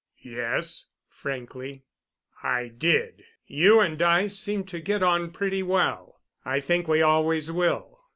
[0.23, 1.83] "Yes," frankly,
[2.41, 6.19] "I did—you and I seem to get on pretty well.
[6.43, 7.99] I think we always will."